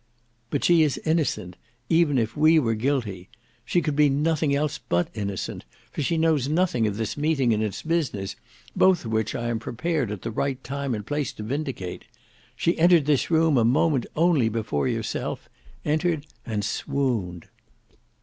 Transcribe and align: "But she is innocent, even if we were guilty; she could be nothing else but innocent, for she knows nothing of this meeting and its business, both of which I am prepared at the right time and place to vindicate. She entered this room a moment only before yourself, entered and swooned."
"But 0.49 0.63
she 0.63 0.81
is 0.81 0.97
innocent, 1.05 1.57
even 1.87 2.17
if 2.17 2.35
we 2.35 2.57
were 2.57 2.73
guilty; 2.73 3.29
she 3.63 3.83
could 3.83 3.95
be 3.95 4.09
nothing 4.09 4.55
else 4.55 4.79
but 4.79 5.09
innocent, 5.13 5.63
for 5.91 6.01
she 6.01 6.17
knows 6.17 6.49
nothing 6.49 6.87
of 6.87 6.97
this 6.97 7.15
meeting 7.15 7.53
and 7.53 7.61
its 7.61 7.83
business, 7.83 8.35
both 8.75 9.05
of 9.05 9.11
which 9.11 9.35
I 9.35 9.49
am 9.49 9.59
prepared 9.59 10.09
at 10.09 10.23
the 10.23 10.31
right 10.31 10.61
time 10.63 10.95
and 10.95 11.05
place 11.05 11.31
to 11.33 11.43
vindicate. 11.43 12.05
She 12.55 12.79
entered 12.79 13.05
this 13.05 13.29
room 13.29 13.59
a 13.59 13.63
moment 13.63 14.07
only 14.15 14.49
before 14.49 14.87
yourself, 14.87 15.47
entered 15.85 16.25
and 16.47 16.65
swooned." 16.65 17.47